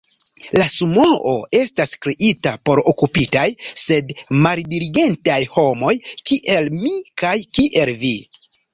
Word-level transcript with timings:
La 0.59 0.63
Sumoo 0.75 1.33
estas 1.57 1.93
kreita 2.05 2.55
por 2.71 2.81
okupitaj, 2.93 3.45
sed 3.83 4.11
maldiligentaj 4.47 5.39
homoj, 5.59 5.95
kiel 6.31 6.75
mi 6.83 6.99
kaj 7.25 7.39
kiel 7.57 7.99
vi. 8.05 8.15